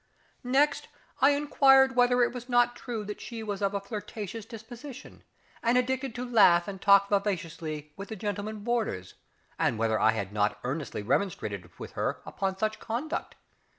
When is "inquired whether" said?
1.29-2.23